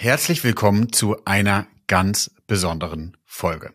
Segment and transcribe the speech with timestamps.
[0.00, 3.74] Herzlich willkommen zu einer ganz besonderen Folge,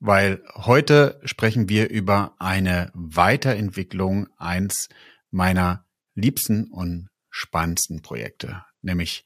[0.00, 4.88] weil heute sprechen wir über eine Weiterentwicklung eins
[5.30, 5.86] meiner
[6.16, 9.24] liebsten und spannendsten Projekte, nämlich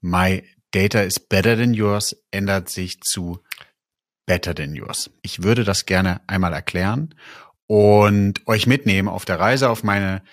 [0.00, 3.44] My Data is Better Than Yours ändert sich zu
[4.26, 5.12] Better Than Yours.
[5.22, 7.14] Ich würde das gerne einmal erklären
[7.68, 10.24] und euch mitnehmen auf der Reise, auf meine,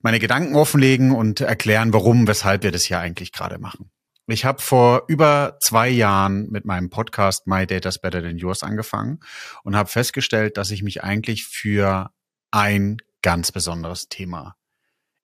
[0.00, 3.90] meine Gedanken offenlegen und erklären, warum, weshalb wir das hier eigentlich gerade machen.
[4.30, 9.20] Ich habe vor über zwei Jahren mit meinem Podcast My Data's Better Than Yours angefangen
[9.64, 12.12] und habe festgestellt, dass ich mich eigentlich für
[12.50, 14.56] ein ganz besonderes Thema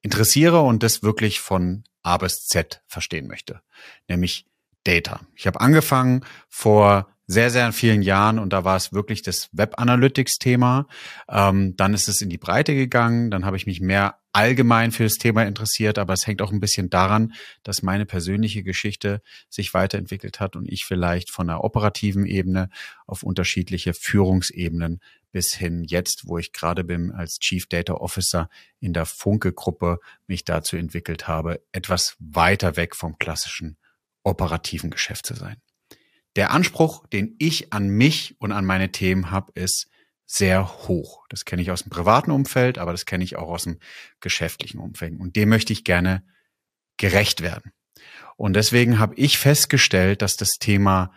[0.02, 3.62] interessiere und das wirklich von A bis Z verstehen möchte,
[4.08, 4.46] nämlich
[4.84, 5.20] Data.
[5.34, 9.80] Ich habe angefangen vor sehr, sehr vielen Jahren und da war es wirklich das Web
[9.80, 10.86] Analytics Thema.
[11.28, 15.04] Ähm, dann ist es in die Breite gegangen, dann habe ich mich mehr allgemein für
[15.04, 17.32] das Thema interessiert, aber es hängt auch ein bisschen daran,
[17.62, 22.68] dass meine persönliche Geschichte sich weiterentwickelt hat und ich vielleicht von der operativen Ebene
[23.06, 25.00] auf unterschiedliche Führungsebenen
[25.32, 30.44] bis hin jetzt, wo ich gerade bin als Chief Data Officer in der Funke-Gruppe mich
[30.44, 33.78] dazu entwickelt habe, etwas weiter weg vom klassischen
[34.22, 35.56] operativen Geschäft zu sein.
[36.36, 39.88] Der Anspruch, den ich an mich und an meine Themen habe, ist,
[40.26, 41.24] sehr hoch.
[41.28, 43.78] Das kenne ich aus dem privaten Umfeld, aber das kenne ich auch aus dem
[44.20, 45.18] geschäftlichen Umfeld.
[45.18, 46.24] Und dem möchte ich gerne
[46.96, 47.72] gerecht werden.
[48.36, 51.12] Und deswegen habe ich festgestellt, dass das Thema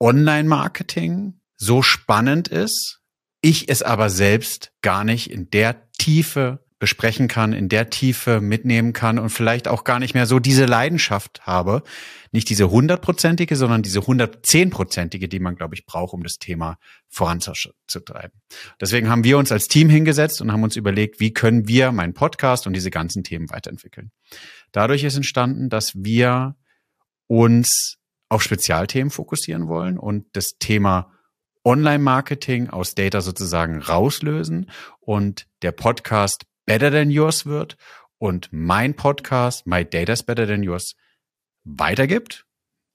[0.00, 3.00] Online-Marketing so spannend ist,
[3.40, 8.92] ich es aber selbst gar nicht in der Tiefe besprechen kann, in der Tiefe mitnehmen
[8.92, 11.82] kann und vielleicht auch gar nicht mehr so diese Leidenschaft habe.
[12.30, 18.40] Nicht diese hundertprozentige, sondern diese hundertzehnprozentige, die man, glaube ich, braucht, um das Thema voranzutreiben.
[18.80, 22.14] Deswegen haben wir uns als Team hingesetzt und haben uns überlegt, wie können wir meinen
[22.14, 24.12] Podcast und diese ganzen Themen weiterentwickeln.
[24.70, 26.54] Dadurch ist entstanden, dass wir
[27.26, 27.96] uns
[28.28, 31.12] auf Spezialthemen fokussieren wollen und das Thema
[31.64, 37.78] Online-Marketing aus Data sozusagen rauslösen und der Podcast better than yours wird
[38.18, 40.96] und mein Podcast, My Data's Better Than Yours,
[41.64, 42.44] weitergibt.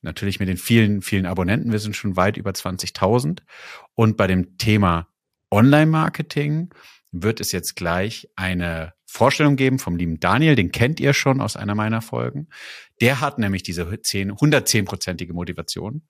[0.01, 1.71] Natürlich mit den vielen, vielen Abonnenten.
[1.71, 3.41] Wir sind schon weit über 20.000.
[3.95, 5.07] Und bei dem Thema
[5.49, 6.69] Online-Marketing
[7.11, 11.55] wird es jetzt gleich eine Vorstellung geben vom lieben Daniel, den kennt ihr schon aus
[11.55, 12.49] einer meiner Folgen.
[13.01, 16.01] Der hat nämlich diese 110-prozentige Motivation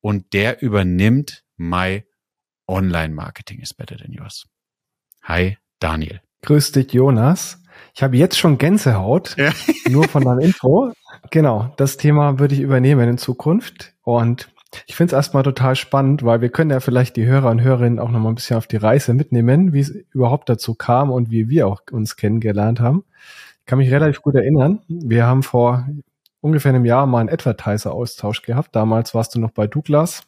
[0.00, 2.04] und der übernimmt My
[2.66, 4.46] Online Marketing is Better Than Yours.
[5.22, 6.20] Hi, Daniel.
[6.42, 7.62] Grüß dich, Jonas.
[7.94, 9.52] Ich habe jetzt schon Gänsehaut, ja.
[9.88, 10.92] nur von deinem Intro.
[11.30, 13.94] Genau, das Thema würde ich übernehmen in Zukunft.
[14.02, 14.48] Und
[14.86, 18.00] ich finde es erstmal total spannend, weil wir können ja vielleicht die Hörer und Hörerinnen
[18.00, 21.48] auch nochmal ein bisschen auf die Reise mitnehmen, wie es überhaupt dazu kam und wie
[21.48, 23.04] wir auch uns kennengelernt haben.
[23.60, 24.80] Ich kann mich relativ gut erinnern.
[24.88, 25.86] Wir haben vor
[26.40, 28.74] ungefähr einem Jahr mal einen Advertiser-Austausch gehabt.
[28.74, 30.24] Damals warst du noch bei Douglas,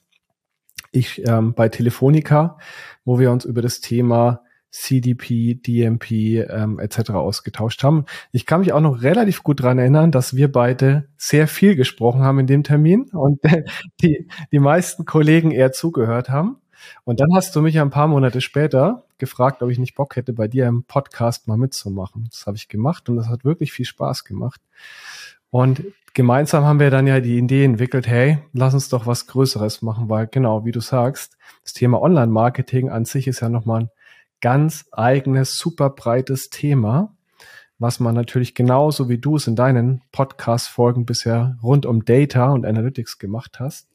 [0.92, 2.58] ich ähm, bei Telefonica,
[3.04, 4.43] wo wir uns über das Thema
[4.74, 6.10] CDP, DMP
[6.50, 7.10] ähm, etc.
[7.10, 8.06] ausgetauscht haben.
[8.32, 12.22] Ich kann mich auch noch relativ gut dran erinnern, dass wir beide sehr viel gesprochen
[12.22, 13.40] haben in dem Termin und
[14.02, 16.56] die, die meisten Kollegen eher zugehört haben.
[17.04, 20.32] Und dann hast du mich ein paar Monate später gefragt, ob ich nicht Bock hätte,
[20.32, 22.26] bei dir im Podcast mal mitzumachen.
[22.30, 24.60] Das habe ich gemacht und das hat wirklich viel Spaß gemacht.
[25.50, 29.82] Und gemeinsam haben wir dann ja die Idee entwickelt, hey, lass uns doch was Größeres
[29.82, 33.90] machen, weil genau, wie du sagst, das Thema Online-Marketing an sich ist ja nochmal ein
[34.44, 37.16] ganz eigenes, super breites Thema,
[37.78, 42.66] was man natürlich genauso wie du es in deinen Podcast-Folgen bisher rund um Data und
[42.66, 43.88] Analytics gemacht hast,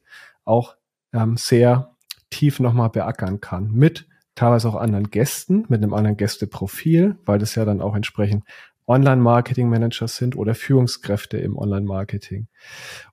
[0.45, 0.75] auch
[1.13, 1.91] ähm, sehr
[2.31, 3.69] tief nochmal beackern kann.
[3.73, 8.43] Mit teilweise auch anderen Gästen, mit einem anderen Gästeprofil, weil das ja dann auch entsprechend
[8.87, 12.47] Online-Marketing-Manager sind oder Führungskräfte im Online-Marketing.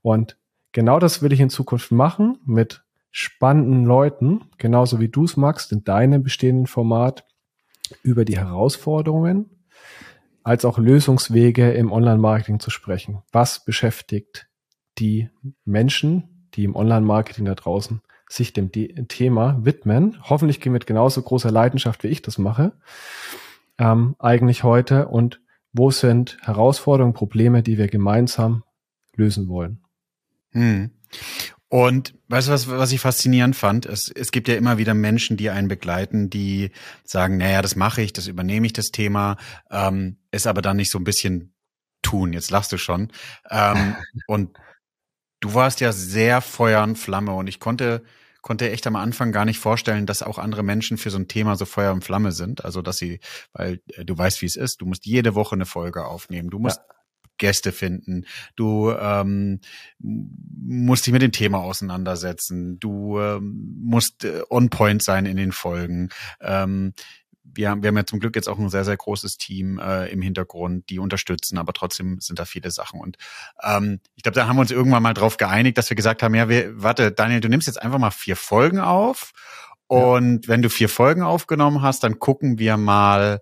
[0.00, 0.38] Und
[0.72, 5.70] genau das will ich in Zukunft machen mit spannenden Leuten, genauso wie du es magst,
[5.72, 7.25] in deinem bestehenden Format
[8.02, 9.50] über die Herausforderungen
[10.42, 13.22] als auch Lösungswege im Online-Marketing zu sprechen.
[13.32, 14.46] Was beschäftigt
[14.98, 15.28] die
[15.64, 20.18] Menschen, die im Online-Marketing da draußen sich dem Thema widmen?
[20.22, 22.72] Hoffentlich mit genauso großer Leidenschaft, wie ich das mache,
[23.78, 25.08] ähm, eigentlich heute.
[25.08, 25.40] Und
[25.72, 28.62] wo sind Herausforderungen, Probleme, die wir gemeinsam
[29.16, 29.82] lösen wollen?
[30.52, 30.90] Hm.
[31.68, 33.86] Und weißt du, was, was ich faszinierend fand?
[33.86, 36.70] Es, es gibt ja immer wieder Menschen, die einen begleiten, die
[37.04, 39.36] sagen, naja, das mache ich, das übernehme ich das Thema,
[39.70, 41.54] ähm, es aber dann nicht so ein bisschen
[42.02, 42.32] tun.
[42.32, 43.10] Jetzt lachst du schon.
[43.50, 43.96] Ähm,
[44.28, 44.56] und
[45.40, 48.04] du warst ja sehr Feuer und Flamme und ich konnte
[48.42, 51.56] konnte echt am Anfang gar nicht vorstellen, dass auch andere Menschen für so ein Thema
[51.56, 52.64] so Feuer und Flamme sind.
[52.64, 53.18] Also dass sie,
[53.52, 56.48] weil äh, du weißt, wie es ist, du musst jede Woche eine Folge aufnehmen.
[56.48, 56.95] Du musst ja
[57.38, 59.60] Gäste finden, du ähm,
[59.98, 65.52] musst dich mit dem Thema auseinandersetzen, du ähm, musst äh, on point sein in den
[65.52, 66.10] Folgen.
[66.40, 66.94] Ähm,
[67.56, 70.08] wir haben, wir haben ja zum Glück jetzt auch ein sehr, sehr großes Team äh,
[70.08, 73.00] im Hintergrund, die unterstützen, aber trotzdem sind da viele Sachen.
[73.00, 73.16] Und
[73.62, 76.34] ähm, ich glaube, da haben wir uns irgendwann mal drauf geeinigt, dass wir gesagt haben,
[76.34, 79.32] ja, wir, warte, Daniel, du nimmst jetzt einfach mal vier Folgen auf.
[79.86, 80.48] Und ja.
[80.48, 83.40] wenn du vier Folgen aufgenommen hast, dann gucken wir mal,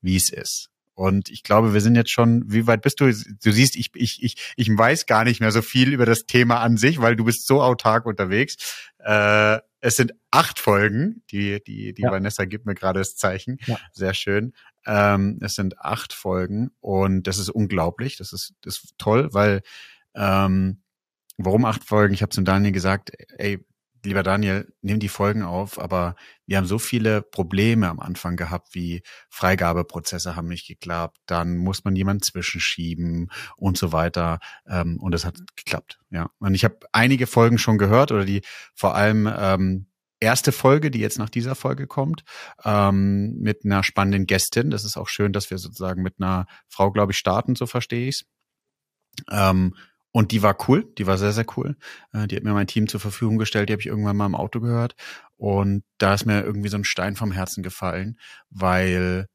[0.00, 0.71] wie es ist.
[0.94, 3.06] Und ich glaube, wir sind jetzt schon, wie weit bist du?
[3.06, 6.60] Du siehst, ich, ich, ich, ich weiß gar nicht mehr so viel über das Thema
[6.60, 8.90] an sich, weil du bist so autark unterwegs.
[8.98, 12.12] Äh, es sind acht Folgen, die, die, die ja.
[12.12, 13.58] Vanessa gibt mir gerade das Zeichen.
[13.66, 13.78] Ja.
[13.92, 14.52] Sehr schön.
[14.86, 18.16] Ähm, es sind acht Folgen und das ist unglaublich.
[18.16, 19.62] Das ist, das ist toll, weil
[20.14, 20.82] ähm,
[21.36, 22.14] warum acht Folgen?
[22.14, 23.64] Ich habe zum Daniel gesagt, ey,
[24.04, 26.16] lieber Daniel, nimm die Folgen auf, aber
[26.46, 31.84] wir haben so viele Probleme am Anfang gehabt, wie Freigabeprozesse haben nicht geklappt, dann muss
[31.84, 34.38] man jemanden zwischenschieben und so weiter.
[34.66, 36.30] Ähm, und es hat geklappt, ja.
[36.38, 38.42] Und ich habe einige Folgen schon gehört oder die
[38.74, 39.86] vor allem ähm,
[40.22, 42.24] erste Folge, die jetzt nach dieser Folge kommt,
[42.64, 44.70] ähm, mit einer spannenden Gästin.
[44.70, 48.08] Das ist auch schön, dass wir sozusagen mit einer Frau, glaube ich, starten, so verstehe
[48.08, 48.24] ich's.
[49.30, 49.74] Ähm,
[50.12, 51.76] und die war cool, die war sehr, sehr cool.
[52.12, 54.34] Äh, die hat mir mein Team zur Verfügung gestellt, die habe ich irgendwann mal im
[54.34, 54.94] Auto gehört.
[55.36, 58.18] Und da ist mir irgendwie so ein Stein vom Herzen gefallen,
[58.50, 59.26] weil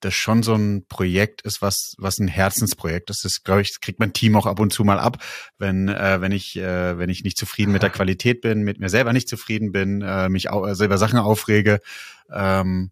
[0.00, 3.24] das schon so ein Projekt ist, was was ein Herzensprojekt ist.
[3.24, 5.22] Das glaube ich, das kriegt mein Team auch ab und zu mal ab,
[5.58, 8.90] wenn äh, wenn ich äh, wenn ich nicht zufrieden mit der Qualität bin, mit mir
[8.90, 11.80] selber nicht zufrieden bin, äh, mich auch selber Sachen aufrege.
[12.30, 12.90] Ähm,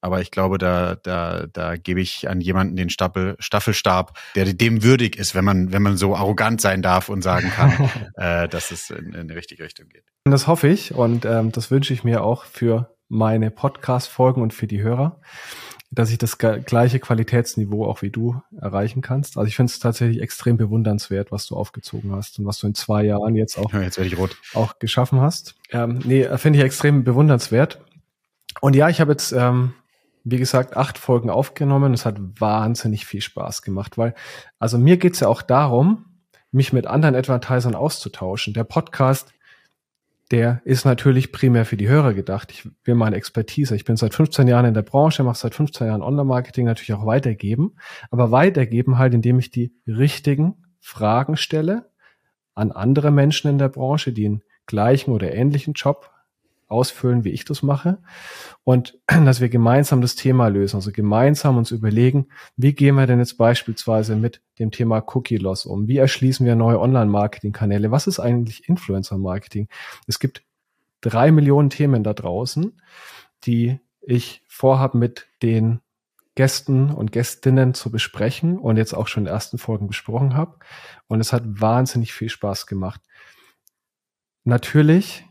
[0.00, 4.82] aber ich glaube, da, da, da gebe ich an jemanden den Staffel, Staffelstab, der dem
[4.82, 8.70] würdig ist, wenn man, wenn man so arrogant sein darf und sagen kann, äh, dass
[8.70, 10.04] es in, in die richtige Richtung geht.
[10.24, 14.54] Und das hoffe ich und ähm, das wünsche ich mir auch für meine Podcast-Folgen und
[14.54, 15.20] für die Hörer,
[15.90, 19.36] dass ich das gleiche Qualitätsniveau auch wie du erreichen kannst.
[19.36, 22.74] Also ich finde es tatsächlich extrem bewundernswert, was du aufgezogen hast und was du in
[22.74, 24.36] zwei Jahren jetzt auch, jetzt ich rot.
[24.54, 25.56] auch geschaffen hast.
[25.72, 27.80] Ähm, nee, finde ich extrem bewundernswert.
[28.60, 29.74] Und ja, ich habe jetzt ähm,
[30.24, 31.94] wie gesagt, acht Folgen aufgenommen.
[31.94, 34.14] Es hat wahnsinnig viel Spaß gemacht, weil,
[34.58, 36.06] also mir geht's ja auch darum,
[36.52, 38.54] mich mit anderen Advertisern auszutauschen.
[38.54, 39.32] Der Podcast,
[40.30, 42.50] der ist natürlich primär für die Hörer gedacht.
[42.52, 43.74] Ich will meine Expertise.
[43.74, 47.06] Ich bin seit 15 Jahren in der Branche, mache seit 15 Jahren Online-Marketing natürlich auch
[47.06, 47.76] weitergeben.
[48.10, 51.90] Aber weitergeben halt, indem ich die richtigen Fragen stelle
[52.54, 56.10] an andere Menschen in der Branche, die einen gleichen oder ähnlichen Job
[56.70, 57.98] ausfüllen, wie ich das mache.
[58.64, 63.18] Und dass wir gemeinsam das Thema lösen, also gemeinsam uns überlegen, wie gehen wir denn
[63.18, 65.88] jetzt beispielsweise mit dem Thema Cookie Loss um?
[65.88, 67.90] Wie erschließen wir neue Online-Marketing-Kanäle?
[67.90, 69.68] Was ist eigentlich Influencer-Marketing?
[70.06, 70.42] Es gibt
[71.00, 72.80] drei Millionen Themen da draußen,
[73.44, 75.80] die ich vorhabe mit den
[76.34, 80.58] Gästen und Gästinnen zu besprechen und jetzt auch schon in ersten Folgen besprochen habe.
[81.08, 83.00] Und es hat wahnsinnig viel Spaß gemacht.
[84.44, 85.26] Natürlich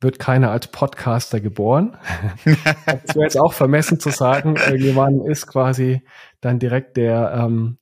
[0.00, 1.96] wird keiner als Podcaster geboren.
[2.44, 6.02] das wäre jetzt auch vermessen zu sagen, irgendjemand ist quasi
[6.40, 7.78] dann direkt der, ähm,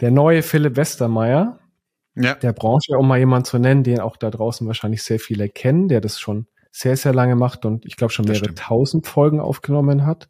[0.00, 1.58] der neue Philipp Westermeier
[2.16, 2.34] ja.
[2.34, 5.88] der Branche, um mal jemanden zu nennen, den auch da draußen wahrscheinlich sehr viele kennen,
[5.88, 10.04] der das schon sehr, sehr lange macht und ich glaube schon mehrere tausend Folgen aufgenommen
[10.04, 10.28] hat.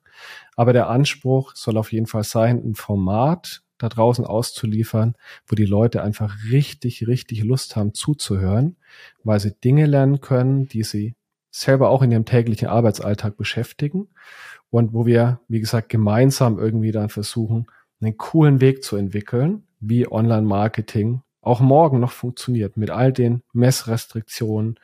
[0.54, 5.16] Aber der Anspruch soll auf jeden Fall sein, ein Format da draußen auszuliefern,
[5.46, 8.76] wo die Leute einfach richtig, richtig Lust haben zuzuhören,
[9.22, 11.14] weil sie Dinge lernen können, die sie
[11.60, 14.08] selber auch in ihrem täglichen Arbeitsalltag beschäftigen
[14.70, 17.66] und wo wir, wie gesagt, gemeinsam irgendwie dann versuchen,
[18.00, 24.78] einen coolen Weg zu entwickeln, wie Online-Marketing auch morgen noch funktioniert, mit all den Messrestriktionen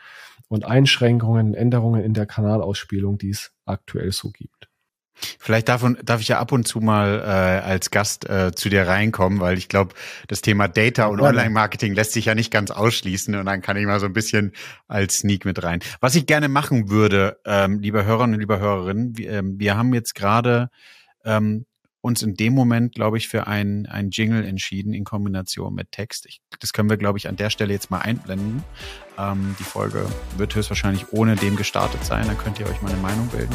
[0.49, 4.69] und Einschränkungen, Änderungen in der Kanalausspielung, die es aktuell so gibt.
[5.39, 8.87] Vielleicht davon darf ich ja ab und zu mal äh, als Gast äh, zu dir
[8.87, 9.95] reinkommen, weil ich glaube,
[10.29, 13.87] das Thema Data und Online-Marketing lässt sich ja nicht ganz ausschließen und dann kann ich
[13.87, 14.53] mal so ein bisschen
[14.89, 15.81] als Sneak mit rein.
[16.01, 19.95] Was ich gerne machen würde, ähm, liebe Hörerinnen und liebe Hörerinnen, wir, ähm, wir haben
[19.95, 20.71] jetzt gerade
[21.25, 21.67] ähm,
[22.03, 26.27] uns in dem Moment, glaube ich, für ein, ein Jingle entschieden in Kombination mit Text.
[26.27, 28.65] Ich, das können wir, glaube ich, an der Stelle jetzt mal einblenden.
[29.17, 30.05] Ähm, die Folge
[30.37, 32.27] wird höchstwahrscheinlich ohne dem gestartet sein.
[32.27, 33.55] Dann könnt ihr euch mal eine Meinung bilden.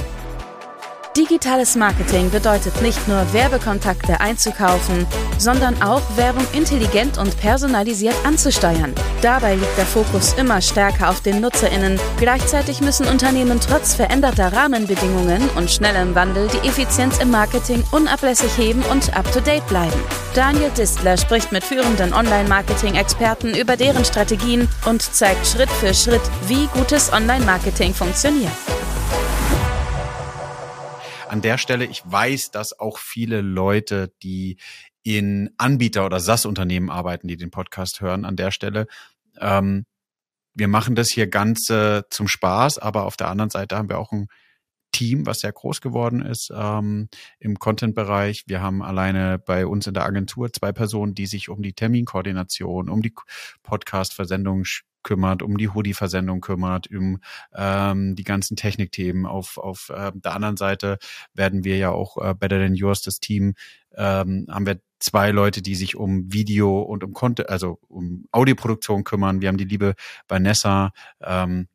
[1.17, 5.07] Digitales Marketing bedeutet nicht nur Werbekontakte einzukaufen,
[5.39, 8.93] sondern auch Werbung intelligent und personalisiert anzusteuern.
[9.23, 11.99] Dabei liegt der Fokus immer stärker auf den Nutzerinnen.
[12.19, 18.83] Gleichzeitig müssen Unternehmen trotz veränderter Rahmenbedingungen und schnellem Wandel die Effizienz im Marketing unablässig heben
[18.83, 19.99] und up-to-date bleiben.
[20.35, 26.67] Daniel Distler spricht mit führenden Online-Marketing-Experten über deren Strategien und zeigt Schritt für Schritt, wie
[26.75, 28.53] gutes Online-Marketing funktioniert
[31.27, 34.57] an der Stelle, ich weiß, dass auch viele Leute, die
[35.03, 38.87] in Anbieter oder SaaS-Unternehmen arbeiten, die den Podcast hören an der Stelle.
[39.39, 39.85] Ähm,
[40.53, 43.99] wir machen das hier ganz äh, zum Spaß, aber auf der anderen Seite haben wir
[43.99, 44.27] auch ein
[44.91, 48.45] Team, was sehr groß geworden ist ähm, im Content-Bereich.
[48.47, 52.89] Wir haben alleine bei uns in der Agentur zwei Personen, die sich um die Terminkoordination,
[52.89, 53.13] um die
[53.63, 54.63] Podcast-Versendung
[55.03, 57.19] kümmert, um die Hoodie-Versendung kümmert, um
[57.55, 59.25] ähm, die ganzen Technikthemen.
[59.25, 60.97] Auf, auf äh, der anderen Seite
[61.33, 63.53] werden wir ja auch äh, Better Than Yours, das Team,
[63.95, 69.03] ähm, haben wir zwei Leute, die sich um Video und um Content, also um Audioproduktion
[69.03, 69.41] kümmern.
[69.41, 69.95] Wir haben die liebe
[70.27, 71.67] Vanessa, ähm,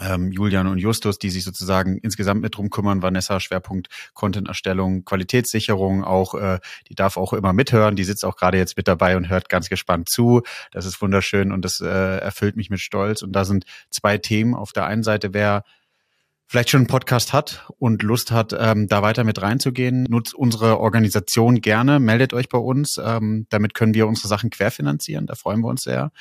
[0.00, 3.02] ähm, Julian und Justus, die sich sozusagen insgesamt mit drum kümmern.
[3.02, 7.96] Vanessa Schwerpunkt Content-Erstellung, Qualitätssicherung auch, äh, die darf auch immer mithören.
[7.96, 10.42] Die sitzt auch gerade jetzt mit dabei und hört ganz gespannt zu.
[10.72, 13.22] Das ist wunderschön und das äh, erfüllt mich mit Stolz.
[13.22, 14.54] Und da sind zwei Themen.
[14.54, 15.64] Auf der einen Seite, wer
[16.46, 20.78] vielleicht schon einen Podcast hat und Lust hat, ähm, da weiter mit reinzugehen, nutzt unsere
[20.78, 23.00] Organisation gerne, meldet euch bei uns.
[23.02, 25.26] Ähm, damit können wir unsere Sachen querfinanzieren.
[25.26, 26.12] Da freuen wir uns sehr.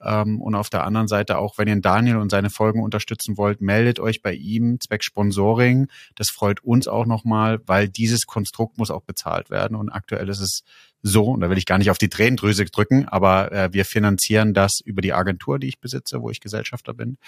[0.00, 3.60] Ähm, und auf der anderen Seite auch, wenn ihr Daniel und seine Folgen unterstützen wollt,
[3.60, 5.88] meldet euch bei ihm Zweck Sponsoring.
[6.14, 9.76] Das freut uns auch nochmal, weil dieses Konstrukt muss auch bezahlt werden.
[9.76, 10.62] Und aktuell ist es
[11.02, 14.54] so, und da will ich gar nicht auf die Tränendrüse drücken, aber äh, wir finanzieren
[14.54, 17.18] das über die Agentur, die ich besitze, wo ich Gesellschafter bin.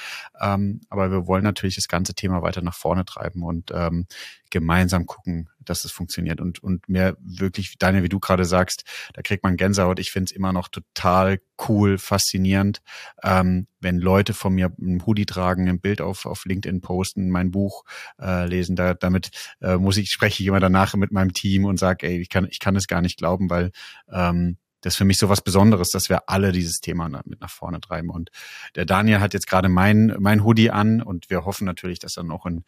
[0.41, 4.07] Ähm, aber wir wollen natürlich das ganze Thema weiter nach vorne treiben und ähm,
[4.51, 6.41] gemeinsam gucken, dass es funktioniert.
[6.41, 9.99] Und, und mehr wirklich, Daniel, wie du gerade sagst, da kriegt man Gänsehaut.
[9.99, 12.83] Ich finde es immer noch total cool, faszinierend,
[13.23, 17.51] ähm, wenn Leute von mir ein Hoodie tragen, ein Bild auf, auf LinkedIn posten, mein
[17.51, 17.85] Buch
[18.21, 18.77] äh, lesen.
[18.77, 19.31] Da, damit
[19.61, 22.47] äh, muss ich, spreche ich immer danach mit meinem Team und sage, ey, ich kann,
[22.51, 23.71] ich kann es gar nicht glauben, weil
[24.11, 27.51] ähm, das ist für mich so was Besonderes, dass wir alle dieses Thema mit nach
[27.51, 28.11] vorne treiben.
[28.11, 28.31] Und
[28.75, 32.23] der Daniel hat jetzt gerade mein, mein Hoodie an und wir hoffen natürlich, dass er
[32.23, 32.65] noch in,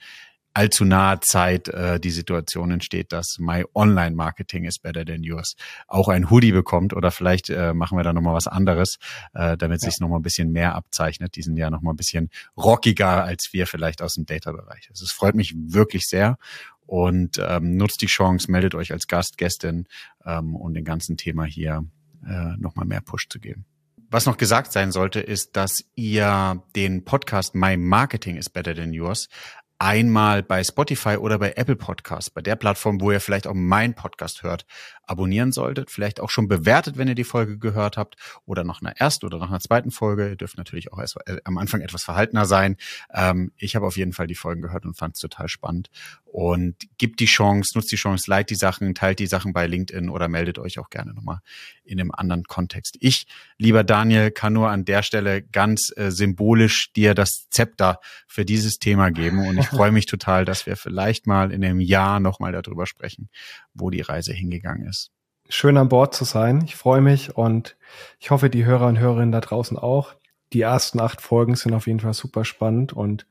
[0.57, 5.55] allzu naher Zeit äh, die Situation entsteht, dass My Online Marketing is better than yours
[5.87, 8.97] auch ein Hoodie bekommt oder vielleicht äh, machen wir da nochmal was anderes,
[9.35, 9.91] äh, damit ja.
[9.91, 11.37] sich nochmal ein bisschen mehr abzeichnet.
[11.37, 14.89] Die sind ja nochmal ein bisschen rockiger als wir vielleicht aus dem Data-Bereich.
[14.89, 16.39] Also es freut mich wirklich sehr
[16.87, 19.87] und ähm, nutzt die Chance, meldet euch als Gast, Gästin,
[20.25, 21.85] ähm, um den ganzen Thema hier
[22.27, 23.67] äh, nochmal mehr Push zu geben.
[24.09, 28.93] Was noch gesagt sein sollte, ist, dass ihr den Podcast My Marketing is Better Than
[28.93, 29.29] Yours
[29.78, 33.95] einmal bei Spotify oder bei Apple Podcast, bei der Plattform, wo ihr vielleicht auch meinen
[33.95, 34.64] Podcast hört,
[35.04, 35.90] abonnieren solltet.
[35.90, 39.38] Vielleicht auch schon bewertet, wenn ihr die Folge gehört habt oder nach einer ersten oder
[39.38, 40.30] nach einer zweiten Folge.
[40.30, 42.76] Ihr dürft natürlich auch erst äh, am Anfang etwas verhaltener sein.
[43.12, 45.90] Ähm, ich habe auf jeden Fall die Folgen gehört und fand es total spannend.
[46.25, 50.11] Und gibt die Chance, nutzt die Chance, leitet die Sachen, teilt die Sachen bei LinkedIn
[50.11, 51.38] oder meldet euch auch gerne nochmal
[51.85, 52.97] in einem anderen Kontext.
[53.00, 58.45] Ich, lieber Daniel, kann nur an der Stelle ganz äh, symbolisch dir das Zepter für
[58.45, 59.47] dieses Thema geben.
[59.47, 63.28] Und ich freue mich total, dass wir vielleicht mal in einem Jahr nochmal darüber sprechen,
[63.75, 65.11] wo die Reise hingegangen ist.
[65.49, 66.62] Schön an Bord zu sein.
[66.64, 67.76] Ich freue mich und
[68.18, 70.14] ich hoffe, die Hörer und Hörerinnen da draußen auch.
[70.52, 73.26] Die ersten acht Folgen sind auf jeden Fall super spannend und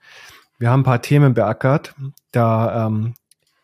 [0.57, 1.95] wir haben ein paar Themen beackert.
[2.31, 3.15] Da ähm,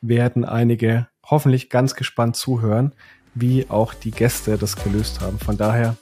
[0.01, 2.93] werden einige hoffentlich ganz gespannt zuhören,
[3.33, 5.39] wie auch die Gäste das gelöst haben.
[5.39, 5.95] Von daher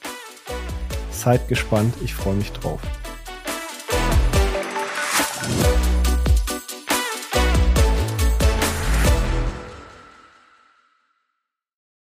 [1.10, 1.94] seid gespannt.
[2.02, 2.80] Ich freue mich drauf.